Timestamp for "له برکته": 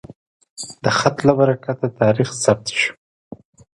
1.27-1.87